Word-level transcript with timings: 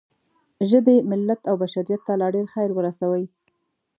ژبې، 0.69 0.95
ملت 1.09 1.41
او 1.49 1.55
بشریت 1.61 2.01
ته 2.07 2.13
لا 2.21 2.27
ډېر 2.35 2.45
خیر 2.53 2.69
ورسوئ. 2.73 3.23